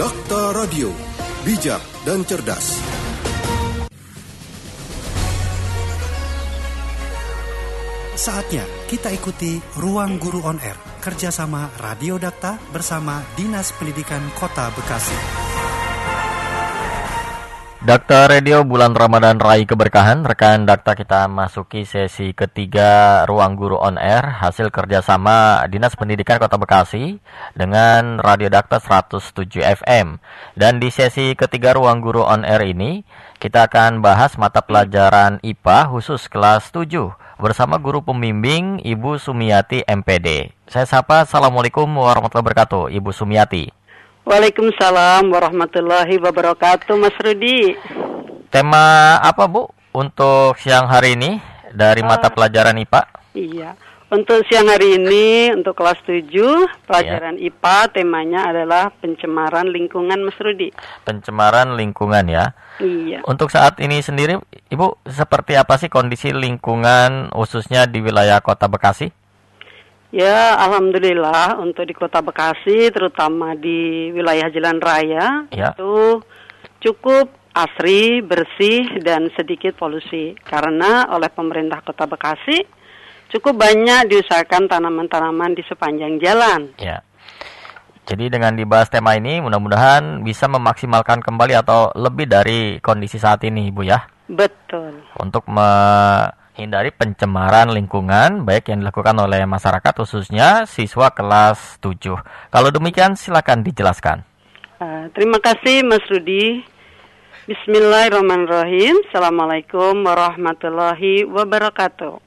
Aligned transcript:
Dakta 0.00 0.56
Radio, 0.56 0.88
bijak 1.44 1.76
dan 2.08 2.24
cerdas. 2.24 2.72
Saatnya 8.16 8.64
kita 8.88 9.12
ikuti 9.12 9.60
Ruang 9.76 10.16
Guru 10.16 10.40
On 10.40 10.56
Air, 10.56 10.80
kerjasama 11.04 11.68
Radio 11.84 12.16
Dakta 12.16 12.56
bersama 12.72 13.20
Dinas 13.36 13.76
Pendidikan 13.76 14.24
Kota 14.40 14.72
Bekasi. 14.72 15.39
Dakta 17.80 18.28
Radio 18.28 18.60
bulan 18.60 18.92
Ramadan 18.92 19.40
Rai 19.40 19.64
Keberkahan, 19.64 20.20
rekan 20.28 20.68
Dakta 20.68 20.92
kita 20.92 21.24
masuki 21.32 21.88
sesi 21.88 22.36
ketiga 22.36 23.24
Ruang 23.24 23.56
Guru 23.56 23.80
On 23.80 23.96
Air, 23.96 24.36
hasil 24.36 24.68
kerjasama 24.68 25.64
Dinas 25.64 25.96
Pendidikan 25.96 26.36
Kota 26.36 26.60
Bekasi 26.60 27.24
dengan 27.56 28.20
Radio 28.20 28.52
Dakta 28.52 28.84
107 28.84 29.64
FM. 29.64 30.20
Dan 30.60 30.76
di 30.76 30.92
sesi 30.92 31.32
ketiga 31.32 31.72
Ruang 31.72 32.04
Guru 32.04 32.20
On 32.20 32.44
Air 32.44 32.68
ini, 32.68 33.00
kita 33.40 33.64
akan 33.72 34.04
bahas 34.04 34.36
mata 34.36 34.60
pelajaran 34.60 35.40
IPA 35.40 35.88
khusus 35.88 36.28
kelas 36.28 36.68
7 36.76 37.16
bersama 37.40 37.80
guru 37.80 38.04
pembimbing 38.04 38.84
Ibu 38.84 39.16
Sumiati 39.16 39.88
MPD. 39.88 40.52
Saya 40.68 40.84
sapa, 40.84 41.24
Assalamualaikum 41.24 41.88
warahmatullahi 41.88 42.44
wabarakatuh, 42.44 42.92
Ibu 42.92 43.08
Sumiati. 43.16 43.79
Waalaikumsalam 44.20 45.32
warahmatullahi 45.32 46.20
wabarakatuh, 46.20 46.92
Mas 47.00 47.16
Rudi. 47.24 47.72
Tema 48.52 49.16
apa, 49.16 49.48
Bu, 49.48 49.72
untuk 49.96 50.60
siang 50.60 50.84
hari 50.92 51.16
ini 51.16 51.40
dari 51.72 52.04
mata 52.04 52.28
uh, 52.28 52.34
pelajaran 52.36 52.76
IPA? 52.76 53.02
Iya. 53.32 53.70
Untuk 54.10 54.42
siang 54.50 54.68
hari 54.68 55.00
ini, 55.00 55.54
untuk 55.56 55.78
kelas 55.78 56.02
7, 56.04 56.28
pelajaran 56.84 57.40
ya. 57.40 57.48
IPA 57.48 57.78
temanya 57.96 58.50
adalah 58.50 58.92
pencemaran 59.00 59.70
lingkungan, 59.72 60.20
Mas 60.20 60.36
Rudi. 60.36 60.68
Pencemaran 61.06 61.78
lingkungan 61.78 62.26
ya? 62.28 62.52
Iya. 62.82 63.24
Untuk 63.24 63.48
saat 63.48 63.80
ini 63.80 64.04
sendiri, 64.04 64.36
Ibu, 64.68 65.00
seperti 65.08 65.56
apa 65.56 65.80
sih 65.80 65.88
kondisi 65.88 66.34
lingkungan 66.34 67.32
khususnya 67.32 67.88
di 67.88 68.04
wilayah 68.04 68.42
kota 68.44 68.68
Bekasi? 68.68 69.14
Ya, 70.10 70.58
Alhamdulillah 70.58 71.62
untuk 71.62 71.86
di 71.86 71.94
kota 71.94 72.18
Bekasi, 72.18 72.90
terutama 72.90 73.54
di 73.54 74.10
wilayah 74.10 74.50
Jalan 74.50 74.82
Raya, 74.82 75.46
ya. 75.54 75.70
itu 75.70 76.18
cukup 76.82 77.30
asri, 77.54 78.18
bersih, 78.18 78.98
dan 79.06 79.30
sedikit 79.38 79.78
polusi. 79.78 80.34
Karena 80.42 81.06
oleh 81.14 81.30
pemerintah 81.30 81.78
kota 81.86 82.10
Bekasi, 82.10 82.58
cukup 83.30 83.54
banyak 83.54 84.10
diusahakan 84.10 84.66
tanaman-tanaman 84.66 85.54
di 85.54 85.62
sepanjang 85.62 86.18
jalan. 86.18 86.74
Ya. 86.82 87.06
Jadi 88.10 88.26
dengan 88.26 88.58
dibahas 88.58 88.90
tema 88.90 89.14
ini 89.14 89.38
mudah-mudahan 89.38 90.26
bisa 90.26 90.50
memaksimalkan 90.50 91.22
kembali 91.22 91.54
atau 91.54 91.94
lebih 91.94 92.26
dari 92.26 92.82
kondisi 92.82 93.22
saat 93.22 93.46
ini 93.46 93.70
Ibu 93.70 93.86
ya. 93.86 94.02
Betul. 94.26 95.06
Untuk 95.14 95.46
menghindari 96.60 96.92
pencemaran 96.92 97.72
lingkungan 97.72 98.44
baik 98.44 98.68
yang 98.68 98.84
dilakukan 98.84 99.16
oleh 99.16 99.48
masyarakat 99.48 99.96
khususnya 99.96 100.68
siswa 100.68 101.08
kelas 101.08 101.80
7. 101.80 102.20
Kalau 102.52 102.68
demikian 102.68 103.16
silakan 103.16 103.64
dijelaskan. 103.64 104.20
Uh, 104.76 105.08
terima 105.16 105.40
kasih 105.40 105.80
Mas 105.88 106.04
Rudi. 106.12 106.60
Bismillahirrahmanirrahim. 107.48 108.92
Assalamualaikum 109.08 110.04
warahmatullahi 110.04 111.24
wabarakatuh. 111.24 112.20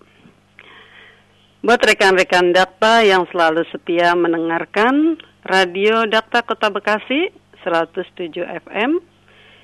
Buat 1.61 1.81
rekan-rekan 1.85 2.57
Dakta 2.57 3.05
yang 3.05 3.29
selalu 3.29 3.69
setia 3.69 4.17
mendengarkan 4.17 5.21
Radio 5.45 6.09
Dakta 6.09 6.41
Kota 6.41 6.73
Bekasi 6.73 7.29
107 7.61 8.33
FM, 8.65 8.97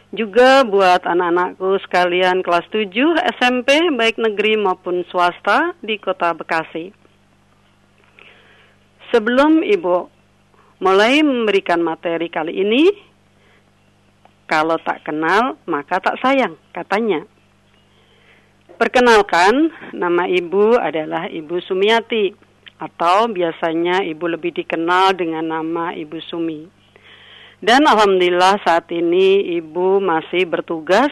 juga 0.09 0.65
buat 0.65 1.05
anak-anakku 1.05 1.77
sekalian 1.85 2.41
kelas 2.41 2.65
7 2.73 2.89
SMP 3.37 3.93
baik 3.93 4.17
negeri 4.17 4.57
maupun 4.57 5.05
swasta 5.13 5.77
di 5.85 6.01
Kota 6.01 6.33
Bekasi. 6.33 6.89
Sebelum 9.13 9.61
Ibu 9.61 10.09
mulai 10.81 11.21
memberikan 11.21 11.81
materi 11.81 12.29
kali 12.29 12.57
ini, 12.57 12.89
kalau 14.49 14.81
tak 14.81 15.05
kenal 15.05 15.61
maka 15.69 16.01
tak 16.01 16.17
sayang, 16.25 16.57
katanya. 16.73 17.21
Perkenalkan, 18.79 19.75
nama 19.91 20.23
ibu 20.23 20.79
adalah 20.79 21.27
Ibu 21.27 21.59
Sumiati 21.67 22.31
atau 22.79 23.27
biasanya 23.27 24.07
ibu 24.07 24.23
lebih 24.23 24.55
dikenal 24.55 25.19
dengan 25.19 25.51
nama 25.51 25.91
Ibu 25.91 26.15
Sumi. 26.31 26.78
Dan 27.59 27.83
alhamdulillah 27.83 28.63
saat 28.63 28.87
ini 28.87 29.59
ibu 29.59 29.99
masih 29.99 30.47
bertugas 30.47 31.11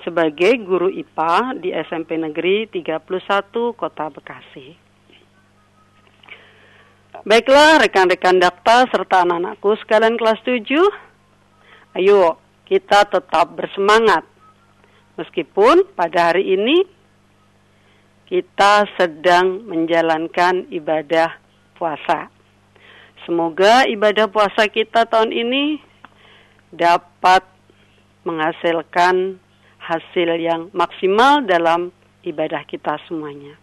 sebagai 0.00 0.56
guru 0.64 0.88
IPA 0.88 1.60
di 1.60 1.76
SMP 1.76 2.16
Negeri 2.16 2.64
31 2.72 3.04
Kota 3.76 4.08
Bekasi. 4.08 4.80
Baiklah 7.28 7.84
rekan-rekan 7.84 8.40
dakta 8.40 8.88
serta 8.88 9.28
anak-anakku 9.28 9.76
sekalian 9.84 10.16
kelas 10.16 10.40
7. 10.48 10.64
Ayo 12.00 12.40
kita 12.64 13.04
tetap 13.04 13.52
bersemangat. 13.52 14.24
Meskipun 15.20 15.84
pada 15.92 16.32
hari 16.32 16.48
ini 16.56 16.88
kita 18.24 18.88
sedang 18.96 19.68
menjalankan 19.68 20.64
ibadah 20.72 21.36
puasa. 21.76 22.32
Semoga 23.24 23.88
ibadah 23.88 24.28
puasa 24.28 24.68
kita 24.68 25.08
tahun 25.08 25.32
ini 25.32 25.80
dapat 26.68 27.40
menghasilkan 28.24 29.40
hasil 29.80 30.28
yang 30.40 30.68
maksimal 30.76 31.40
dalam 31.44 31.88
ibadah 32.20 32.60
kita 32.68 33.00
semuanya. 33.08 33.56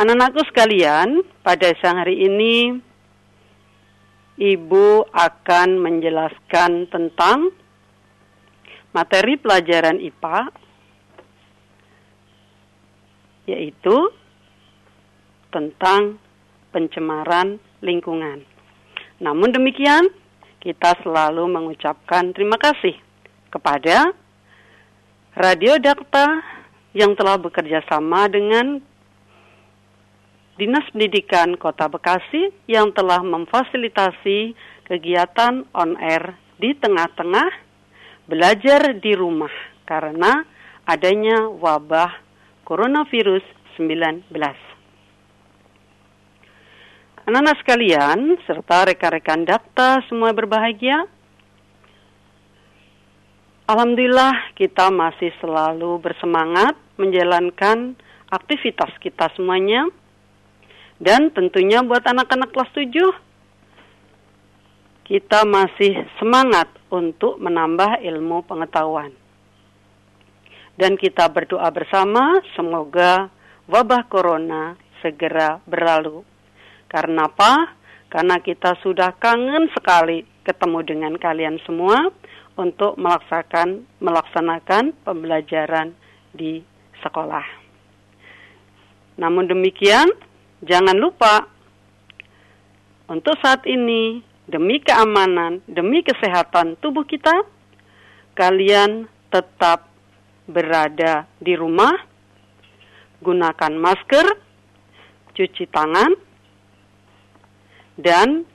Anak-anakku 0.00 0.44
sekalian, 0.48 1.24
pada 1.44 1.72
siang 1.76 2.00
hari 2.00 2.24
ini 2.24 2.80
Ibu 4.40 5.12
akan 5.12 5.76
menjelaskan 5.84 6.88
tentang 6.88 7.52
materi 8.96 9.36
pelajaran 9.36 10.00
IPA 10.00 10.48
yaitu 13.44 13.96
tentang 15.52 16.16
pencemaran 16.72 17.60
lingkungan. 17.84 18.44
Namun 19.20 19.52
demikian, 19.52 20.08
kita 20.60 20.96
selalu 21.04 21.48
mengucapkan 21.48 22.32
terima 22.32 22.56
kasih 22.60 22.96
kepada 23.52 24.12
Radio 25.36 25.80
Dakta 25.80 26.40
yang 26.92 27.16
telah 27.16 27.40
bekerja 27.40 27.80
sama 27.88 28.28
dengan 28.28 28.80
Dinas 30.60 30.84
Pendidikan 30.92 31.56
Kota 31.56 31.88
Bekasi 31.88 32.52
yang 32.68 32.92
telah 32.92 33.24
memfasilitasi 33.24 34.52
kegiatan 34.84 35.64
on 35.72 35.96
air 35.96 36.36
di 36.60 36.76
tengah-tengah 36.76 37.48
belajar 38.28 38.92
di 39.00 39.16
rumah 39.16 39.52
karena 39.88 40.44
adanya 40.84 41.48
wabah 41.48 42.12
coronavirus 42.68 43.42
19. 43.80 44.69
Anak-anak 47.30 47.62
sekalian, 47.62 48.42
serta 48.42 48.90
rekan-rekan 48.90 49.46
dakta 49.46 50.02
semua 50.10 50.34
berbahagia. 50.34 51.06
Alhamdulillah 53.70 54.50
kita 54.58 54.90
masih 54.90 55.30
selalu 55.38 56.02
bersemangat 56.02 56.74
menjalankan 56.98 57.94
aktivitas 58.34 58.90
kita 58.98 59.30
semuanya. 59.38 59.86
Dan 60.98 61.30
tentunya 61.30 61.86
buat 61.86 62.02
anak-anak 62.02 62.50
kelas 62.50 62.74
7, 62.74 62.98
kita 65.06 65.46
masih 65.46 66.02
semangat 66.18 66.66
untuk 66.90 67.38
menambah 67.38 68.02
ilmu 68.10 68.42
pengetahuan 68.42 69.14
dan 70.74 70.98
kita 70.98 71.30
berdoa 71.30 71.70
bersama 71.70 72.42
semoga 72.58 73.30
wabah 73.70 74.02
corona 74.10 74.74
segera 74.98 75.62
berlalu. 75.62 76.29
Karena 76.90 77.30
apa? 77.30 77.78
Karena 78.10 78.42
kita 78.42 78.74
sudah 78.82 79.14
kangen 79.22 79.70
sekali 79.70 80.26
ketemu 80.42 80.82
dengan 80.82 81.14
kalian 81.14 81.62
semua 81.62 82.10
untuk 82.58 82.98
melaksanakan 82.98 83.86
melaksanakan 84.02 84.90
pembelajaran 85.06 85.94
di 86.34 86.58
sekolah. 86.98 87.46
Namun 89.22 89.46
demikian, 89.46 90.10
jangan 90.66 90.98
lupa 90.98 91.46
untuk 93.06 93.38
saat 93.38 93.62
ini 93.70 94.22
demi 94.50 94.82
keamanan, 94.82 95.62
demi 95.70 96.02
kesehatan 96.02 96.74
tubuh 96.82 97.06
kita, 97.06 97.46
kalian 98.34 99.06
tetap 99.30 99.86
berada 100.50 101.30
di 101.38 101.54
rumah, 101.54 101.94
gunakan 103.22 103.74
masker, 103.78 104.26
cuci 105.38 105.70
tangan, 105.70 106.29
dan 107.98 108.46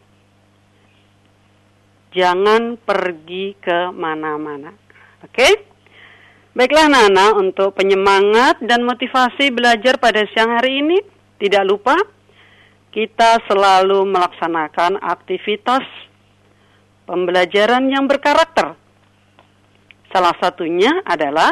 Jangan 2.15 2.79
pergi 2.79 3.59
ke 3.59 3.91
mana-mana. 3.91 4.71
Oke? 5.19 5.67
Baiklah 6.55 6.87
Nana, 6.87 7.35
untuk 7.35 7.75
penyemangat 7.75 8.63
dan 8.63 8.87
motivasi 8.87 9.51
belajar 9.51 9.99
pada 9.99 10.23
siang 10.31 10.55
hari 10.55 10.79
ini, 10.79 11.03
tidak 11.43 11.67
lupa 11.67 11.99
kita 12.95 13.43
selalu 13.51 14.07
melaksanakan 14.07 15.03
aktivitas 15.03 15.83
pembelajaran 17.03 17.91
yang 17.91 18.07
berkarakter. 18.07 18.79
Salah 20.15 20.39
satunya 20.39 21.03
adalah 21.03 21.51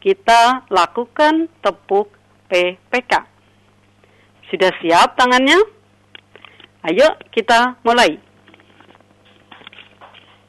kita 0.00 0.64
lakukan 0.72 1.52
tepuk 1.60 2.08
PPK. 2.48 3.12
Sudah 4.48 4.72
siap 4.80 5.20
tangannya? 5.20 5.60
Ayo 6.80 7.12
kita 7.28 7.76
mulai. 7.84 8.16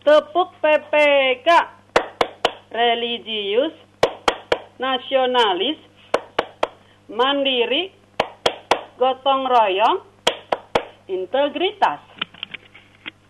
Tepuk 0.08 0.56
PPK. 0.64 1.50
Religius, 2.72 3.76
nasionalis, 4.80 5.76
mandiri, 7.12 7.92
gotong 8.96 9.44
royong, 9.44 10.08
integritas. 11.12 12.00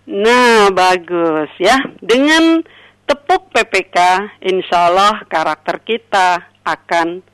Nah, 0.05 0.69
bagus 0.69 1.49
ya. 1.57 1.73
Dengan 2.05 2.61
tepuk 3.09 3.49
PPK, 3.49 3.97
insya 4.45 4.93
Allah 4.93 5.25
karakter 5.25 5.81
kita 5.81 6.45
akan 6.61 7.25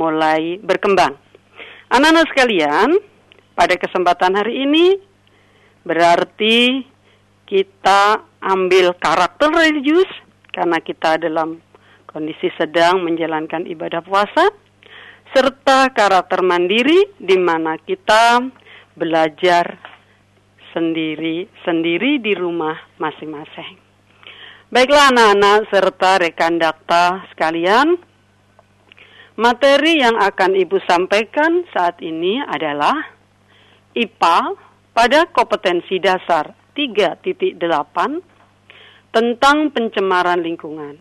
mulai 0.00 0.56
berkembang. 0.64 1.12
Anak-anak 1.92 2.24
sekalian, 2.32 2.96
pada 3.52 3.76
kesempatan 3.76 4.32
hari 4.32 4.64
ini 4.64 5.09
berarti 5.84 6.84
kita 7.48 8.22
ambil 8.40 8.94
karakter 8.96 9.50
religius 9.50 10.08
karena 10.54 10.78
kita 10.80 11.18
dalam 11.18 11.58
kondisi 12.10 12.50
sedang 12.58 13.02
menjalankan 13.06 13.66
ibadah 13.66 14.02
puasa 14.02 14.50
serta 15.30 15.94
karakter 15.94 16.42
mandiri 16.42 17.14
di 17.18 17.38
mana 17.38 17.78
kita 17.78 18.42
belajar 18.98 19.78
sendiri-sendiri 20.74 22.18
di 22.22 22.32
rumah 22.34 22.74
masing-masing. 22.98 23.78
Baiklah 24.70 25.10
anak-anak 25.10 25.58
serta 25.70 26.10
rekan 26.22 26.62
dakta 26.62 27.26
sekalian, 27.34 27.98
materi 29.34 29.98
yang 29.98 30.14
akan 30.14 30.54
Ibu 30.54 30.78
sampaikan 30.86 31.66
saat 31.74 31.98
ini 31.98 32.38
adalah 32.38 32.94
IPA 33.98 34.69
pada 35.00 35.24
kompetensi 35.32 35.96
dasar 35.96 36.52
3.8 36.76 37.56
tentang 39.16 39.72
pencemaran 39.72 40.44
lingkungan. 40.44 41.00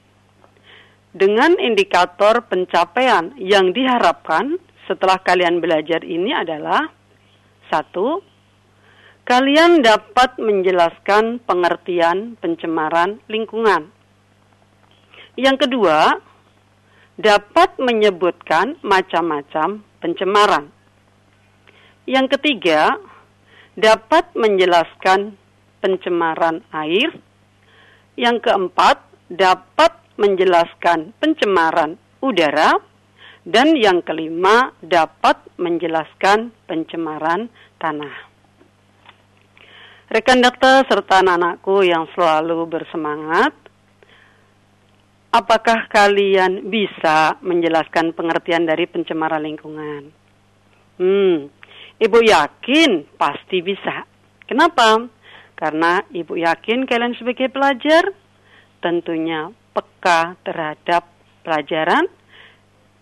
Dengan 1.12 1.60
indikator 1.60 2.48
pencapaian 2.48 3.36
yang 3.36 3.76
diharapkan 3.76 4.56
setelah 4.88 5.20
kalian 5.20 5.60
belajar 5.60 6.00
ini 6.08 6.32
adalah 6.32 6.88
satu, 7.68 8.24
kalian 9.28 9.84
dapat 9.84 10.40
menjelaskan 10.40 11.44
pengertian 11.44 12.40
pencemaran 12.40 13.20
lingkungan. 13.28 13.92
Yang 15.36 15.68
kedua, 15.68 16.24
dapat 17.20 17.76
menyebutkan 17.84 18.80
macam-macam 18.80 19.84
pencemaran. 20.00 20.72
Yang 22.08 22.40
ketiga, 22.40 22.96
dapat 23.78 24.32
menjelaskan 24.34 25.36
pencemaran 25.84 26.64
air. 26.72 27.14
Yang 28.20 28.50
keempat, 28.50 28.98
dapat 29.30 29.94
menjelaskan 30.20 31.14
pencemaran 31.18 32.00
udara. 32.24 32.80
Dan 33.50 33.74
yang 33.74 34.04
kelima, 34.04 34.76
dapat 34.84 35.40
menjelaskan 35.58 36.54
pencemaran 36.70 37.48
tanah. 37.82 38.30
Rekan 40.10 40.42
dokter 40.42 40.86
serta 40.90 41.22
anak-anakku 41.22 41.86
yang 41.86 42.10
selalu 42.14 42.66
bersemangat, 42.66 43.54
apakah 45.30 45.86
kalian 45.86 46.66
bisa 46.66 47.38
menjelaskan 47.46 48.18
pengertian 48.18 48.66
dari 48.66 48.90
pencemaran 48.90 49.46
lingkungan? 49.46 50.10
Hmm, 50.98 51.54
Ibu 52.00 52.20
yakin 52.24 53.20
pasti 53.20 53.60
bisa. 53.60 54.08
Kenapa? 54.48 55.04
Karena 55.60 56.00
Ibu 56.08 56.40
yakin 56.40 56.88
kalian 56.88 57.20
sebagai 57.20 57.52
pelajar 57.52 58.16
tentunya 58.80 59.52
peka 59.76 60.40
terhadap 60.48 61.12
pelajaran 61.44 62.08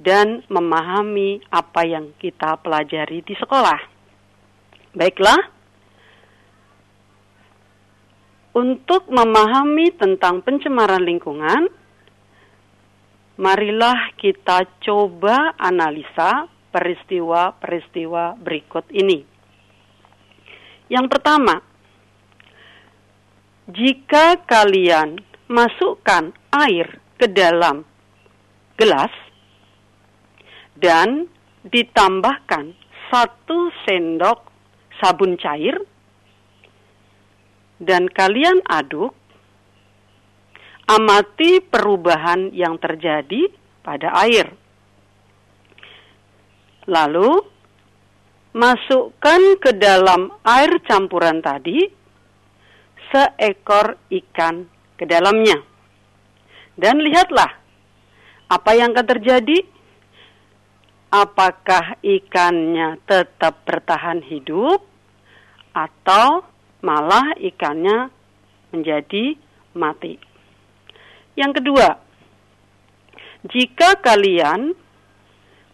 dan 0.02 0.42
memahami 0.50 1.42
apa 1.54 1.86
yang 1.86 2.14
kita 2.18 2.58
pelajari 2.62 3.22
di 3.22 3.38
sekolah. 3.38 3.78
Baiklah, 4.98 5.38
untuk 8.58 9.06
memahami 9.14 9.94
tentang 9.94 10.42
pencemaran 10.42 11.06
lingkungan, 11.06 11.70
marilah 13.38 14.18
kita 14.18 14.66
coba 14.82 15.54
analisa 15.62 16.50
peristiwa-peristiwa 16.74 18.40
berikut 18.42 18.86
ini. 18.92 19.24
Yang 20.88 21.08
pertama, 21.12 21.60
jika 23.68 24.40
kalian 24.48 25.20
masukkan 25.52 26.32
air 26.52 27.00
ke 27.20 27.28
dalam 27.28 27.84
gelas, 28.80 29.12
dan 30.78 31.26
ditambahkan 31.66 32.78
satu 33.10 33.74
sendok 33.84 34.46
sabun 35.02 35.36
cair 35.42 35.78
dan 37.78 38.10
kalian 38.10 38.62
aduk, 38.66 39.14
amati 40.90 41.62
perubahan 41.62 42.50
yang 42.54 42.82
terjadi 42.82 43.54
pada 43.86 44.14
air. 44.26 44.57
Lalu, 46.88 47.44
masukkan 48.56 49.60
ke 49.62 49.76
dalam 49.76 50.34
air 50.42 50.82
campuran 50.88 51.44
tadi 51.44 51.84
seekor 53.12 54.00
ikan 54.10 54.66
ke 54.96 55.04
dalamnya. 55.06 55.62
Dan 56.78 57.02
lihatlah 57.04 57.52
apa 58.48 58.72
yang 58.74 58.96
akan 58.96 59.08
terjadi 59.08 59.58
apakah 61.12 62.00
ikannya 62.04 63.00
tetap 63.08 63.64
bertahan 63.64 64.24
hidup 64.24 64.84
atau 65.76 66.44
malah 66.84 67.36
ikannya 67.38 68.12
menjadi 68.72 69.38
mati. 69.78 70.20
Yang 71.38 71.62
kedua, 71.62 71.88
jika 73.46 74.02
kalian 74.02 74.74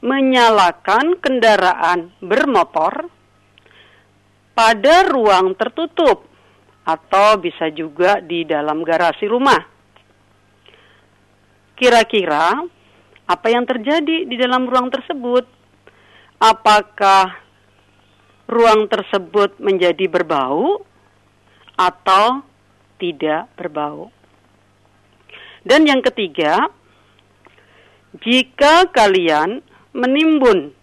menyalakan 0.04 1.16
kendaraan 1.24 2.12
bermotor 2.20 3.08
pada 4.52 5.08
ruang 5.08 5.56
tertutup 5.56 6.28
atau 6.84 7.40
bisa 7.40 7.72
juga 7.72 8.20
di 8.20 8.44
dalam 8.44 8.84
garasi 8.84 9.24
rumah. 9.32 9.64
Kira-kira 11.80 12.60
apa 13.24 13.48
yang 13.48 13.64
terjadi 13.64 14.28
di 14.28 14.36
dalam 14.36 14.68
ruang 14.68 14.92
tersebut. 14.92 15.48
Apakah 16.44 17.40
ruang 18.52 18.92
tersebut 18.92 19.56
menjadi 19.64 20.12
berbau 20.12 20.84
atau 21.80 22.44
tidak 23.00 23.48
berbau? 23.56 24.12
Dan 25.64 25.88
yang 25.88 26.04
ketiga, 26.04 26.68
jika 28.20 28.92
kalian 28.92 29.64
menimbun 29.94 30.74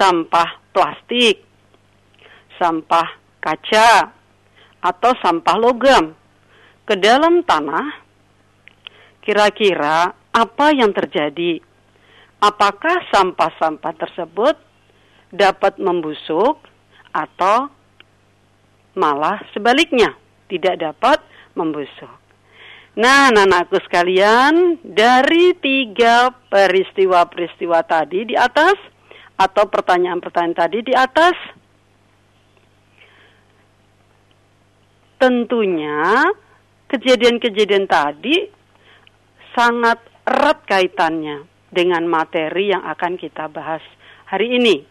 sampah 0.00 0.58
plastik, 0.72 1.44
sampah 2.56 3.08
kaca, 3.38 4.10
atau 4.82 5.12
sampah 5.22 5.56
logam 5.60 6.16
ke 6.82 6.98
dalam 6.98 7.46
tanah, 7.46 8.02
kira-kira 9.22 10.10
apa 10.34 10.66
yang 10.74 10.90
terjadi? 10.90 11.62
Apakah 12.42 13.06
sampah-sampah 13.14 13.94
tersebut 13.94 14.58
dapat 15.30 15.78
membusuk 15.78 16.58
atau 17.14 17.70
malah 18.98 19.38
sebaliknya 19.54 20.18
tidak 20.50 20.82
dapat 20.82 21.22
membusuk? 21.54 22.21
Nah, 22.92 23.32
anak-anakku 23.32 23.80
sekalian, 23.88 24.76
dari 24.84 25.56
tiga 25.56 26.28
peristiwa-peristiwa 26.28 27.80
tadi 27.88 28.28
di 28.28 28.36
atas, 28.36 28.76
atau 29.40 29.64
pertanyaan-pertanyaan 29.64 30.52
tadi 30.52 30.78
di 30.84 30.92
atas, 30.92 31.32
tentunya 35.16 36.20
kejadian-kejadian 36.92 37.88
tadi 37.88 38.44
sangat 39.56 39.96
erat 40.28 40.60
kaitannya 40.68 41.48
dengan 41.72 42.04
materi 42.04 42.76
yang 42.76 42.84
akan 42.84 43.16
kita 43.16 43.48
bahas 43.48 43.80
hari 44.28 44.60
ini, 44.60 44.84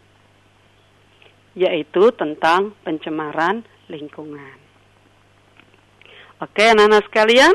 yaitu 1.53 2.09
tentang 2.17 2.73
pencemaran 2.81 3.61
lingkungan. 3.93 4.57
Oke, 6.41 6.65
anak-anak 6.65 7.05
sekalian, 7.05 7.53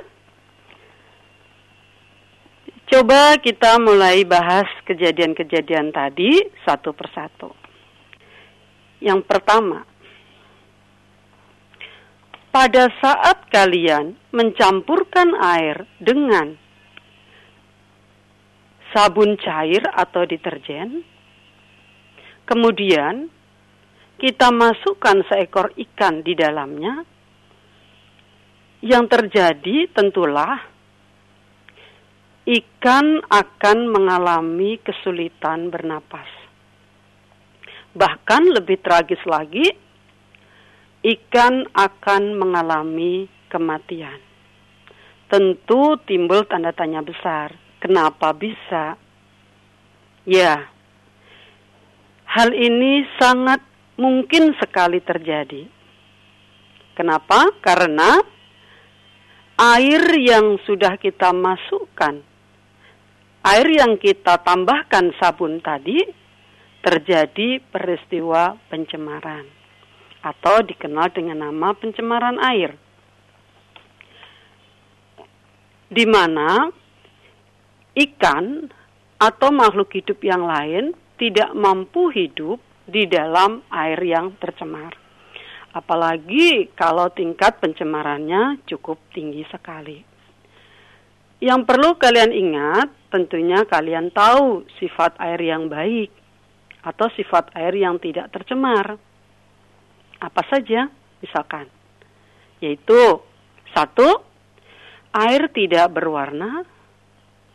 coba 2.86 3.38
kita 3.42 3.78
mulai 3.82 4.22
bahas 4.22 4.66
kejadian-kejadian 4.86 5.90
tadi 5.90 6.46
satu 6.62 6.94
persatu. 6.94 7.50
Yang 9.02 9.26
pertama, 9.28 9.84
pada 12.54 12.88
saat 13.02 13.44
kalian 13.52 14.16
mencampurkan 14.32 15.36
air 15.36 15.84
dengan 16.00 16.56
sabun 18.96 19.36
cair 19.36 19.84
atau 19.92 20.24
deterjen, 20.24 21.04
kemudian 22.48 23.28
kita 24.16 24.48
masukkan 24.48 25.20
seekor 25.28 25.76
ikan 25.76 26.24
di 26.24 26.32
dalamnya, 26.32 27.04
yang 28.80 29.04
terjadi 29.04 29.92
tentulah 29.92 30.75
ikan 32.46 33.26
akan 33.26 33.90
mengalami 33.90 34.78
kesulitan 34.78 35.66
bernapas. 35.66 36.30
Bahkan 37.98 38.42
lebih 38.54 38.78
tragis 38.86 39.18
lagi, 39.26 39.66
ikan 41.02 41.66
akan 41.74 42.38
mengalami 42.38 43.26
kematian. 43.50 44.22
Tentu 45.26 45.98
timbul 46.06 46.46
tanda 46.46 46.70
tanya 46.70 47.02
besar. 47.02 47.50
Kenapa 47.82 48.30
bisa? 48.30 48.94
Ya, 50.22 50.70
hal 52.30 52.50
ini 52.54 53.06
sangat 53.18 53.58
mungkin 53.98 54.54
sekali 54.58 55.02
terjadi. 55.02 55.66
Kenapa? 56.94 57.50
Karena 57.58 58.22
air 59.56 60.02
yang 60.20 60.60
sudah 60.68 61.00
kita 61.00 61.32
masukkan, 61.32 62.20
air 63.46 63.68
yang 63.70 63.94
kita 63.94 64.42
tambahkan 64.42 65.14
sabun 65.22 65.62
tadi, 65.62 66.02
terjadi 66.82 67.62
peristiwa 67.70 68.58
pencemaran 68.66 69.46
atau 70.22 70.62
dikenal 70.66 71.14
dengan 71.14 71.46
nama 71.46 71.70
pencemaran 71.78 72.42
air. 72.42 72.74
Di 75.86 76.02
mana 76.02 76.66
ikan 77.94 78.66
atau 79.22 79.48
makhluk 79.54 79.94
hidup 79.94 80.18
yang 80.26 80.42
lain 80.42 80.90
tidak 81.14 81.54
mampu 81.54 82.10
hidup 82.10 82.58
di 82.86 83.06
dalam 83.06 83.62
air 83.70 83.98
yang 84.02 84.34
tercemar. 84.42 84.94
Apalagi 85.70 86.74
kalau 86.74 87.06
tingkat 87.14 87.62
pencemarannya 87.62 88.62
cukup 88.66 88.98
tinggi 89.14 89.46
sekali. 89.46 90.02
Yang 91.36 91.68
perlu 91.68 92.00
kalian 92.00 92.32
ingat, 92.32 92.88
tentunya 93.16 93.64
kalian 93.64 94.12
tahu 94.12 94.68
sifat 94.76 95.16
air 95.16 95.40
yang 95.40 95.72
baik 95.72 96.12
atau 96.84 97.08
sifat 97.16 97.48
air 97.56 97.72
yang 97.72 97.96
tidak 97.96 98.28
tercemar. 98.28 99.00
Apa 100.20 100.42
saja? 100.52 100.92
Misalkan, 101.24 101.64
yaitu 102.60 103.24
satu, 103.72 104.20
air 105.16 105.48
tidak 105.56 105.96
berwarna, 105.96 106.68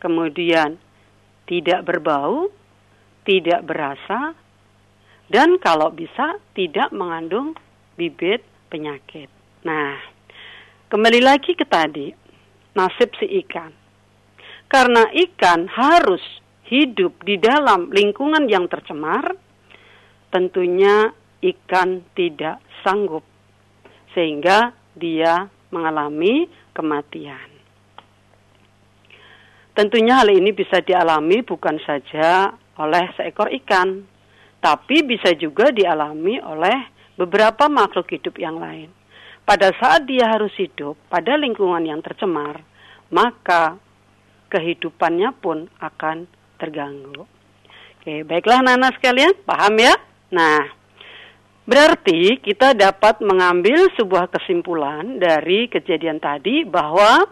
kemudian 0.02 0.82
tidak 1.46 1.86
berbau, 1.86 2.50
tidak 3.22 3.62
berasa, 3.62 4.34
dan 5.30 5.62
kalau 5.62 5.94
bisa 5.94 6.42
tidak 6.58 6.90
mengandung 6.90 7.54
bibit 7.94 8.42
penyakit. 8.66 9.30
Nah, 9.62 9.94
kembali 10.90 11.22
lagi 11.22 11.54
ke 11.54 11.62
tadi, 11.62 12.10
nasib 12.74 13.14
si 13.14 13.30
ikan. 13.46 13.81
Karena 14.72 15.04
ikan 15.12 15.68
harus 15.68 16.24
hidup 16.72 17.20
di 17.28 17.36
dalam 17.36 17.92
lingkungan 17.92 18.48
yang 18.48 18.72
tercemar, 18.72 19.36
tentunya 20.32 21.12
ikan 21.44 22.00
tidak 22.16 22.56
sanggup 22.80 23.20
sehingga 24.16 24.72
dia 24.96 25.44
mengalami 25.68 26.48
kematian. 26.72 27.52
Tentunya 29.76 30.24
hal 30.24 30.32
ini 30.32 30.56
bisa 30.56 30.80
dialami 30.80 31.44
bukan 31.44 31.76
saja 31.84 32.56
oleh 32.80 33.12
seekor 33.16 33.52
ikan, 33.64 34.04
tapi 34.60 35.04
bisa 35.04 35.36
juga 35.36 35.68
dialami 35.68 36.40
oleh 36.40 36.88
beberapa 37.20 37.68
makhluk 37.68 38.08
hidup 38.08 38.40
yang 38.40 38.56
lain. 38.56 38.88
Pada 39.44 39.68
saat 39.76 40.08
dia 40.08 40.32
harus 40.32 40.52
hidup 40.56 40.96
pada 41.12 41.36
lingkungan 41.36 41.84
yang 41.84 42.00
tercemar, 42.00 42.64
maka 43.12 43.76
kehidupannya 44.52 45.32
pun 45.40 45.72
akan 45.80 46.28
terganggu. 46.60 47.24
Oke, 47.96 48.28
baiklah 48.28 48.60
Nana 48.60 48.92
sekalian, 48.92 49.32
paham 49.48 49.80
ya? 49.80 49.96
Nah, 50.28 50.60
berarti 51.64 52.36
kita 52.44 52.76
dapat 52.76 53.24
mengambil 53.24 53.88
sebuah 53.96 54.28
kesimpulan 54.28 55.16
dari 55.16 55.72
kejadian 55.72 56.20
tadi 56.20 56.68
bahwa 56.68 57.24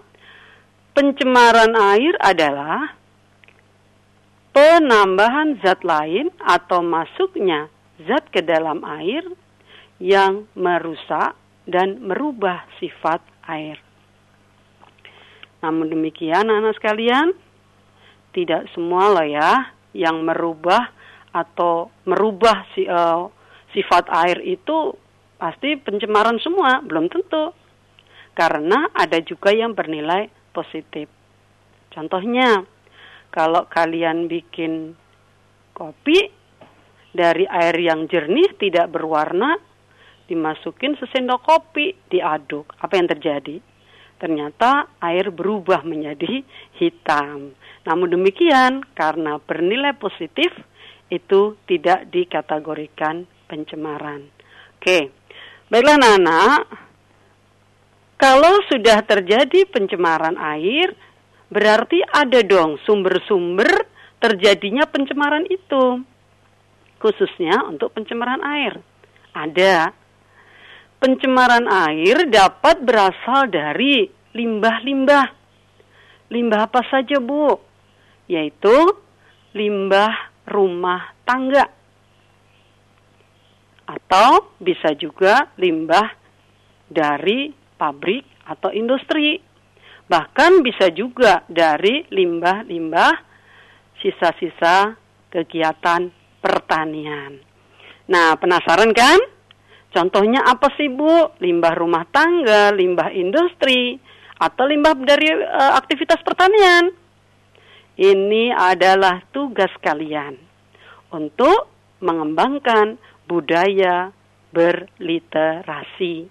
pencemaran 0.97 1.77
air 1.77 2.17
adalah 2.23 2.97
penambahan 4.57 5.61
zat 5.61 5.85
lain 5.85 6.33
atau 6.41 6.81
masuknya 6.81 7.69
zat 8.07 8.31
ke 8.33 8.41
dalam 8.41 8.81
air 8.87 9.27
yang 10.01 10.49
merusak 10.57 11.37
dan 11.69 12.01
merubah 12.01 12.65
sifat 12.81 13.21
air. 13.47 13.90
Namun 15.61 15.93
demikian 15.93 16.49
anak 16.49 16.77
sekalian, 16.81 17.37
tidak 18.33 18.69
semua 18.73 19.13
loh 19.13 19.27
ya 19.27 19.77
yang 19.93 20.23
merubah 20.25 20.89
atau 21.31 21.91
merubah 22.07 22.67
si, 22.75 22.87
uh, 22.87 23.29
sifat 23.75 24.11
air 24.11 24.39
itu 24.43 24.95
pasti 25.39 25.79
pencemaran 25.79 26.41
semua, 26.43 26.83
belum 26.83 27.07
tentu. 27.13 27.55
Karena 28.35 28.89
ada 28.95 29.19
juga 29.21 29.53
yang 29.53 29.77
bernilai 29.77 30.31
positif. 30.55 31.11
Contohnya, 31.91 32.63
kalau 33.35 33.67
kalian 33.67 34.31
bikin 34.31 34.95
kopi 35.75 36.31
dari 37.11 37.45
air 37.47 37.75
yang 37.75 38.07
jernih 38.07 38.55
tidak 38.59 38.95
berwarna, 38.95 39.59
dimasukin 40.31 40.95
sesendok 40.99 41.43
kopi, 41.43 41.95
diaduk. 42.07 42.71
Apa 42.79 42.95
yang 42.95 43.11
terjadi? 43.11 43.59
Ternyata 44.21 45.01
air 45.01 45.33
berubah 45.33 45.81
menjadi 45.81 46.45
hitam. 46.77 47.57
Namun 47.89 48.13
demikian, 48.13 48.85
karena 48.93 49.41
bernilai 49.41 49.97
positif, 49.97 50.53
itu 51.09 51.57
tidak 51.65 52.07
dikategorikan 52.13 53.25
pencemaran. 53.49 54.29
Oke, 54.79 55.11
baiklah 55.73 55.99
Nana, 55.99 56.63
kalau 58.21 58.61
sudah 58.69 59.01
terjadi 59.09 59.65
pencemaran 59.73 60.37
air, 60.37 60.93
berarti 61.49 62.05
ada 62.05 62.45
dong 62.45 62.77
sumber-sumber 62.85 63.89
terjadinya 64.21 64.85
pencemaran 64.85 65.49
itu. 65.49 66.05
Khususnya 67.01 67.65
untuk 67.65 67.97
pencemaran 67.97 68.45
air. 68.45 68.77
Ada 69.33 69.97
pencemaran 71.01 71.65
air 71.67 72.29
dapat 72.29 72.85
berasal 72.85 73.49
dari 73.49 74.07
limbah-limbah. 74.37 75.27
Limbah 76.31 76.61
apa 76.71 76.85
saja, 76.87 77.19
Bu? 77.19 77.57
Yaitu 78.31 78.77
limbah 79.57 80.31
rumah 80.47 81.17
tangga. 81.27 81.67
Atau 83.91 84.55
bisa 84.63 84.95
juga 84.95 85.51
limbah 85.59 86.15
dari 86.87 87.51
pabrik 87.75 88.23
atau 88.47 88.71
industri. 88.71 89.43
Bahkan 90.07 90.63
bisa 90.63 90.95
juga 90.95 91.43
dari 91.51 92.07
limbah-limbah 92.07 93.15
sisa-sisa 93.99 94.95
kegiatan 95.31 96.11
pertanian. 96.39 97.39
Nah, 98.11 98.35
penasaran 98.39 98.91
kan? 98.91 99.40
Contohnya 99.91 100.47
apa 100.47 100.71
sih 100.79 100.87
Bu? 100.87 101.35
Limbah 101.43 101.75
rumah 101.75 102.07
tangga, 102.15 102.71
limbah 102.71 103.11
industri, 103.11 103.99
atau 104.39 104.65
limbah 104.65 104.95
dari 105.03 105.29
uh, 105.35 105.75
aktivitas 105.77 106.23
pertanian. 106.23 106.95
Ini 108.01 108.55
adalah 108.55 109.21
tugas 109.35 109.69
kalian 109.83 110.39
untuk 111.13 111.69
mengembangkan 112.01 112.97
budaya 113.29 114.09
berliterasi. 114.55 116.25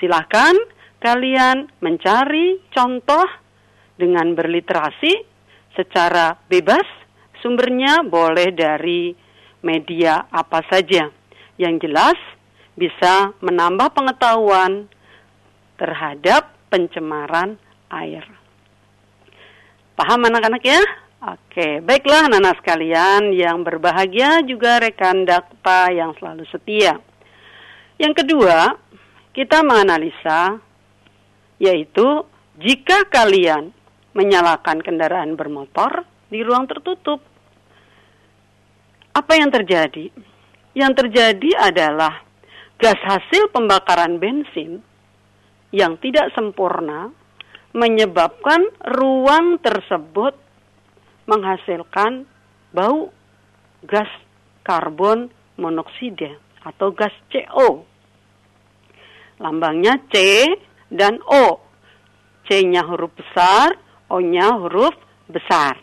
Silahkan 0.00 0.54
kalian 1.02 1.68
mencari 1.82 2.62
contoh 2.72 3.26
dengan 3.98 4.32
berliterasi 4.32 5.12
secara 5.74 6.38
bebas. 6.46 6.86
Sumbernya 7.42 8.02
boleh 8.02 8.50
dari 8.54 9.14
media 9.62 10.26
apa 10.30 10.62
saja. 10.66 11.06
Yang 11.58 11.74
jelas 11.86 12.18
bisa 12.78 13.34
menambah 13.42 13.90
pengetahuan 13.90 14.86
terhadap 15.74 16.54
pencemaran 16.70 17.58
air. 17.90 18.22
Paham 19.98 20.30
anak-anak 20.30 20.62
ya? 20.62 20.78
Oke, 21.18 21.82
baiklah 21.82 22.30
anak-anak 22.30 22.62
sekalian 22.62 23.34
yang 23.34 23.66
berbahagia 23.66 24.46
juga 24.46 24.78
rekan 24.78 25.26
dakta 25.26 25.90
yang 25.90 26.14
selalu 26.14 26.46
setia. 26.46 26.94
Yang 27.98 28.22
kedua, 28.22 28.78
kita 29.34 29.66
menganalisa 29.66 30.62
yaitu 31.58 32.22
jika 32.62 33.02
kalian 33.10 33.74
menyalakan 34.14 34.78
kendaraan 34.78 35.34
bermotor 35.34 36.06
di 36.30 36.46
ruang 36.46 36.70
tertutup, 36.70 37.18
apa 39.10 39.32
yang 39.34 39.50
terjadi? 39.50 40.14
Yang 40.78 40.92
terjadi 41.02 41.50
adalah 41.58 42.27
gas 42.78 42.98
hasil 43.02 43.50
pembakaran 43.50 44.22
bensin 44.22 44.80
yang 45.74 45.98
tidak 45.98 46.30
sempurna 46.32 47.10
menyebabkan 47.76 48.64
ruang 48.96 49.60
tersebut 49.60 50.32
menghasilkan 51.28 52.24
bau 52.72 53.12
gas 53.84 54.08
karbon 54.64 55.28
monoksida 55.60 56.38
atau 56.64 56.94
gas 56.94 57.12
CO. 57.28 57.84
Lambangnya 59.38 60.00
C 60.10 60.46
dan 60.88 61.20
O. 61.28 61.60
C-nya 62.48 62.80
huruf 62.88 63.12
besar, 63.12 63.76
O-nya 64.08 64.56
huruf 64.56 64.96
besar. 65.28 65.76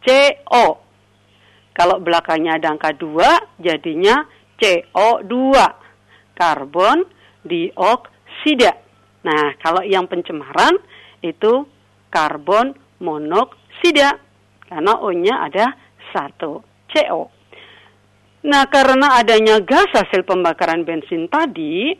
CO. 0.00 0.80
Kalau 1.76 2.00
belakangnya 2.00 2.56
ada 2.56 2.72
angka 2.72 2.96
2, 2.96 3.60
jadinya 3.60 4.24
CO2. 4.56 5.34
Karbon 6.36 7.02
dioksida. 7.42 8.76
Nah, 9.24 9.56
kalau 9.58 9.82
yang 9.82 10.06
pencemaran 10.06 10.76
itu 11.24 11.66
karbon 12.12 12.76
monoksida. 13.00 14.20
Karena 14.66 14.98
O-nya 14.98 15.46
ada 15.46 15.74
satu, 16.12 16.62
CO. 16.90 17.30
Nah, 18.46 18.66
karena 18.70 19.18
adanya 19.18 19.58
gas 19.58 19.90
hasil 19.90 20.22
pembakaran 20.22 20.86
bensin 20.86 21.26
tadi, 21.26 21.94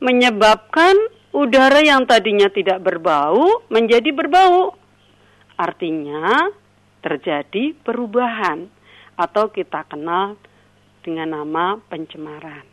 menyebabkan 0.00 0.96
udara 1.32 1.80
yang 1.84 2.08
tadinya 2.08 2.48
tidak 2.48 2.80
berbau 2.80 3.64
menjadi 3.68 4.12
berbau. 4.12 4.76
Artinya 5.56 6.48
terjadi 7.04 7.76
perubahan 7.84 8.68
atau 9.16 9.52
kita 9.52 9.84
kenal 9.88 10.40
dengan 11.04 11.36
nama 11.36 11.76
pencemaran. 11.90 12.71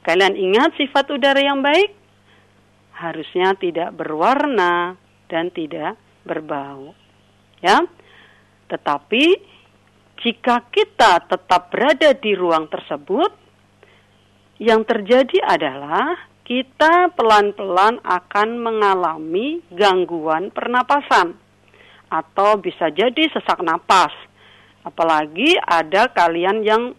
Kalian 0.00 0.32
ingat 0.32 0.76
sifat 0.80 1.12
udara 1.12 1.40
yang 1.40 1.60
baik? 1.60 1.92
Harusnya 2.96 3.52
tidak 3.56 3.92
berwarna 3.96 4.96
dan 5.28 5.52
tidak 5.52 6.00
berbau. 6.24 6.96
Ya. 7.60 7.84
Tetapi 8.68 9.24
jika 10.20 10.68
kita 10.68 11.24
tetap 11.28 11.72
berada 11.72 12.12
di 12.16 12.32
ruang 12.36 12.68
tersebut, 12.68 13.32
yang 14.60 14.84
terjadi 14.84 15.40
adalah 15.48 16.28
kita 16.44 17.14
pelan-pelan 17.16 18.00
akan 18.04 18.48
mengalami 18.60 19.64
gangguan 19.72 20.52
pernapasan 20.52 21.32
atau 22.12 22.58
bisa 22.60 22.92
jadi 22.92 23.30
sesak 23.32 23.64
napas. 23.64 24.12
Apalagi 24.84 25.56
ada 25.60 26.12
kalian 26.12 26.64
yang 26.64 26.92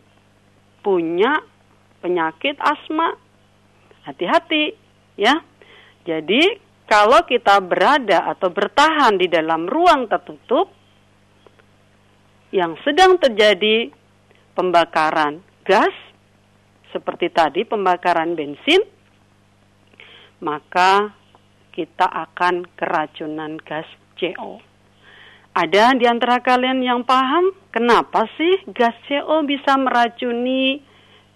punya 0.82 1.51
penyakit 2.02 2.58
asma. 2.60 3.16
Hati-hati 4.02 4.74
ya. 5.16 5.38
Jadi 6.04 6.42
kalau 6.90 7.24
kita 7.24 7.62
berada 7.62 8.26
atau 8.28 8.50
bertahan 8.50 9.16
di 9.16 9.30
dalam 9.30 9.70
ruang 9.70 10.10
tertutup 10.10 10.74
yang 12.52 12.76
sedang 12.84 13.16
terjadi 13.16 13.94
pembakaran 14.58 15.40
gas 15.64 15.94
seperti 16.92 17.32
tadi 17.32 17.64
pembakaran 17.64 18.36
bensin, 18.36 18.84
maka 20.44 21.16
kita 21.72 22.04
akan 22.04 22.68
keracunan 22.76 23.56
gas 23.64 23.88
CO. 24.20 24.60
Ada 25.56 25.96
di 25.96 26.08
antara 26.08 26.44
kalian 26.44 26.84
yang 26.84 27.08
paham 27.08 27.56
kenapa 27.72 28.28
sih 28.36 28.68
gas 28.76 28.96
CO 29.08 29.44
bisa 29.48 29.80
meracuni 29.80 30.84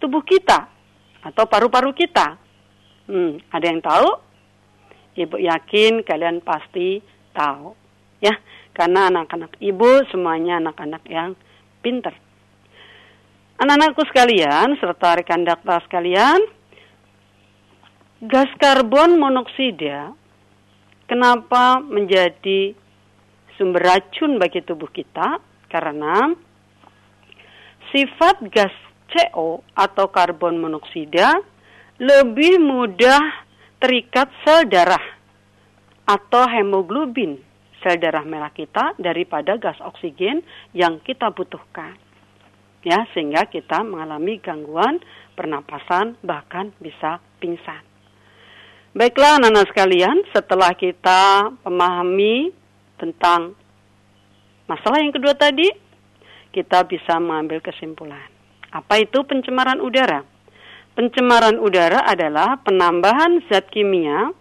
tubuh 0.06 0.22
kita 0.22 0.70
atau 1.26 1.50
paru-paru 1.50 1.90
kita? 1.98 2.38
Hmm, 3.10 3.42
ada 3.50 3.66
yang 3.66 3.82
tahu? 3.82 4.10
Ibu 5.18 5.42
yakin 5.42 6.06
kalian 6.06 6.46
pasti 6.46 7.02
tahu. 7.34 7.74
Ya, 8.22 8.38
karena 8.78 9.10
anak-anak 9.10 9.58
ibu 9.58 10.06
semuanya 10.14 10.62
anak-anak 10.62 11.02
yang 11.10 11.34
pinter. 11.82 12.14
Anak-anakku 13.58 14.06
sekalian, 14.12 14.78
serta 14.78 15.18
rekan 15.18 15.48
dakta 15.48 15.82
sekalian, 15.88 16.44
gas 18.28 18.52
karbon 18.60 19.16
monoksida 19.18 20.12
kenapa 21.08 21.80
menjadi 21.80 22.76
sumber 23.56 23.82
racun 23.82 24.38
bagi 24.38 24.60
tubuh 24.60 24.92
kita? 24.92 25.40
Karena 25.72 26.36
sifat 27.96 28.44
gas 28.52 28.76
CO 29.12 29.62
atau 29.78 30.10
karbon 30.10 30.58
monoksida 30.58 31.42
lebih 32.02 32.60
mudah 32.60 33.22
terikat 33.80 34.28
sel 34.44 34.68
darah 34.68 35.02
atau 36.06 36.44
hemoglobin 36.50 37.40
sel 37.82 37.98
darah 38.02 38.26
merah 38.26 38.52
kita 38.52 38.98
daripada 38.98 39.58
gas 39.62 39.78
oksigen 39.82 40.42
yang 40.74 41.00
kita 41.02 41.30
butuhkan 41.32 41.96
ya 42.86 43.10
sehingga 43.18 43.50
kita 43.50 43.82
mengalami 43.82 44.38
gangguan 44.38 45.02
pernapasan 45.34 46.16
bahkan 46.22 46.70
bisa 46.78 47.18
pingsan. 47.42 47.82
Baiklah 48.96 49.42
anak-anak 49.42 49.68
sekalian, 49.76 50.24
setelah 50.32 50.72
kita 50.72 51.52
memahami 51.68 52.56
tentang 52.96 53.52
masalah 54.72 55.04
yang 55.04 55.12
kedua 55.12 55.36
tadi, 55.36 55.68
kita 56.56 56.88
bisa 56.88 57.20
mengambil 57.20 57.60
kesimpulan. 57.60 58.35
Apa 58.76 59.00
itu 59.00 59.24
pencemaran 59.24 59.80
udara? 59.80 60.28
Pencemaran 61.00 61.56
udara 61.64 62.04
adalah 62.04 62.60
penambahan 62.60 63.40
zat 63.48 63.72
kimia, 63.72 64.36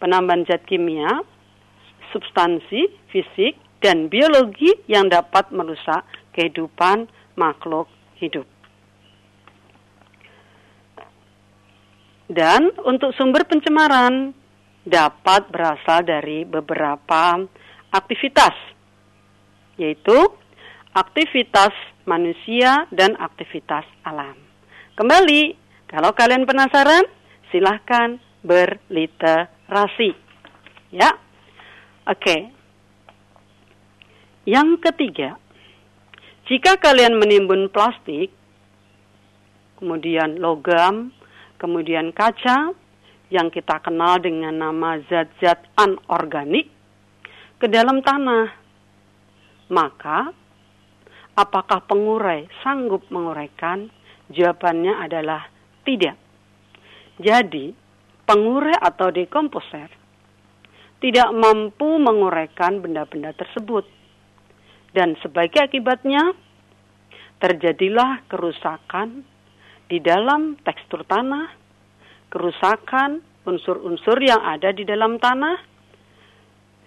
penambahan 0.00 0.48
zat 0.48 0.64
kimia, 0.64 1.20
substansi 2.08 2.88
fisik, 3.12 3.60
dan 3.84 4.08
biologi 4.08 4.72
yang 4.88 5.12
dapat 5.12 5.52
merusak 5.52 6.08
kehidupan 6.32 7.04
makhluk 7.36 7.88
hidup. 8.16 8.48
Dan 12.32 12.72
untuk 12.88 13.12
sumber 13.12 13.44
pencemaran 13.44 14.32
dapat 14.88 15.52
berasal 15.52 16.00
dari 16.06 16.48
beberapa 16.48 17.44
aktivitas, 17.92 18.56
yaitu 19.76 20.16
aktivitas 20.94 21.74
manusia 22.10 22.90
dan 22.90 23.14
aktivitas 23.14 23.86
alam. 24.02 24.34
Kembali, 24.98 25.54
kalau 25.86 26.10
kalian 26.10 26.42
penasaran, 26.42 27.06
silahkan 27.54 28.18
berliterasi. 28.42 30.18
Ya, 30.90 31.14
oke. 32.10 32.50
Yang 34.42 34.68
ketiga, 34.82 35.38
jika 36.50 36.82
kalian 36.82 37.14
menimbun 37.22 37.70
plastik, 37.70 38.34
kemudian 39.78 40.42
logam, 40.42 41.14
kemudian 41.62 42.10
kaca, 42.10 42.74
yang 43.30 43.46
kita 43.54 43.78
kenal 43.78 44.18
dengan 44.18 44.58
nama 44.58 44.98
zat-zat 45.06 45.62
anorganik, 45.78 46.66
ke 47.62 47.70
dalam 47.70 48.02
tanah, 48.02 48.50
maka 49.70 50.34
apakah 51.40 51.80
pengurai 51.88 52.44
sanggup 52.60 53.08
menguraikan? 53.08 53.88
Jawabannya 54.30 54.94
adalah 55.00 55.48
tidak. 55.82 56.14
Jadi, 57.18 57.74
pengurai 58.28 58.78
atau 58.78 59.10
dekomposer 59.10 59.90
tidak 61.00 61.28
mampu 61.32 61.98
menguraikan 61.98 62.84
benda-benda 62.84 63.32
tersebut 63.34 63.88
dan 64.92 65.16
sebagai 65.24 65.64
akibatnya 65.64 66.36
terjadilah 67.40 68.22
kerusakan 68.28 69.24
di 69.88 69.98
dalam 69.98 70.60
tekstur 70.60 71.02
tanah, 71.08 71.50
kerusakan 72.28 73.24
unsur-unsur 73.48 74.20
yang 74.20 74.38
ada 74.44 74.70
di 74.70 74.84
dalam 74.84 75.16
tanah 75.16 75.56